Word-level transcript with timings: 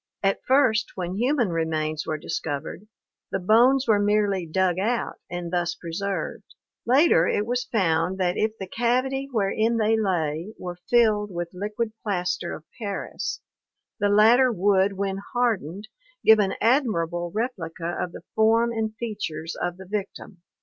At 0.23 0.43
first 0.47 0.93
when 0.95 1.13
human 1.19 1.49
remains 1.49 2.07
were 2.07 2.17
discovered, 2.17 2.87
the 3.31 3.37
bones 3.37 3.85
were 3.87 3.99
merely 3.99 4.47
dug 4.47 4.79
out 4.79 5.17
and 5.29 5.53
thus 5.53 5.75
preserved; 5.75 6.55
later 6.87 7.27
it 7.27 7.45
was 7.45 7.65
found 7.71 8.17
that 8.17 8.35
if 8.35 8.53
the 8.57 8.65
cavity 8.65 9.29
wherein 9.31 9.77
they 9.77 9.95
lay 9.95 10.53
were 10.57 10.79
filled 10.89 11.29
with 11.31 11.49
liquid 11.53 11.91
plaster 12.01 12.55
of 12.55 12.63
paris 12.79 13.41
the 13.99 14.09
latter 14.09 14.51
would, 14.51 14.93
when 14.93 15.21
hardened, 15.35 15.87
give 16.25 16.39
an 16.39 16.55
admirable 16.59 17.29
replica 17.31 17.95
of 17.99 18.11
the 18.11 18.23
form 18.33 18.71
and 18.71 18.95
features 18.95 19.55
of 19.61 19.77
the 19.77 19.85
victim. 19.85 20.41